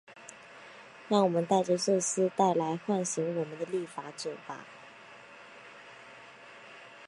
[1.09, 4.65] 让我们戴着这丝带来唤醒我们的立法者吧。